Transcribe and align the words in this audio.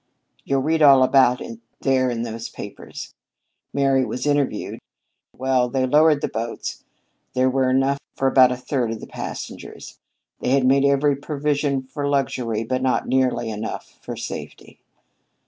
You'll 0.43 0.63
read 0.63 0.81
all 0.81 1.03
about 1.03 1.41
it 1.41 1.59
there 1.81 2.09
in 2.09 2.23
those 2.23 2.49
papers. 2.49 3.13
Mary 3.71 4.03
was 4.03 4.25
interviewed. 4.25 4.79
Well, 5.37 5.69
they 5.69 5.85
lowered 5.85 6.21
the 6.21 6.27
boats. 6.27 6.83
There 7.35 7.51
were 7.51 7.69
enough 7.69 7.99
for 8.15 8.27
about 8.27 8.51
a 8.51 8.57
third 8.57 8.89
of 8.89 8.99
the 8.99 9.05
passengers. 9.05 9.99
They 10.39 10.49
had 10.49 10.65
made 10.65 10.85
every 10.85 11.15
provision 11.15 11.83
for 11.83 12.09
luxury, 12.09 12.63
but 12.63 12.81
not 12.81 13.07
nearly 13.07 13.51
enough 13.51 13.99
for 14.01 14.15
safety. 14.15 14.79